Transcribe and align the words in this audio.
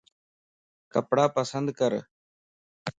ڪپڙا 0.93 1.25
پسند 1.35 1.67
ڪر 1.79 1.91